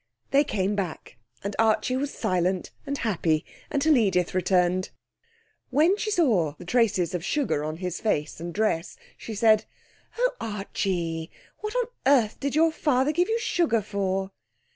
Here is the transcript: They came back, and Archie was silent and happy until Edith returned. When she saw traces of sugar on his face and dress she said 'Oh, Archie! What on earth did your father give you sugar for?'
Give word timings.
They 0.31 0.43
came 0.43 0.73
back, 0.73 1.17
and 1.43 1.55
Archie 1.59 1.95
was 1.95 2.11
silent 2.11 2.71
and 2.87 2.97
happy 2.97 3.45
until 3.69 3.95
Edith 3.95 4.33
returned. 4.33 4.89
When 5.69 5.95
she 5.95 6.09
saw 6.09 6.53
traces 6.65 7.13
of 7.13 7.23
sugar 7.23 7.63
on 7.63 7.77
his 7.77 7.99
face 8.01 8.39
and 8.39 8.51
dress 8.51 8.97
she 9.15 9.35
said 9.35 9.65
'Oh, 10.17 10.31
Archie! 10.41 11.29
What 11.59 11.75
on 11.75 11.85
earth 12.07 12.39
did 12.39 12.55
your 12.55 12.71
father 12.71 13.11
give 13.11 13.29
you 13.29 13.37
sugar 13.37 13.83
for?' 13.83 14.31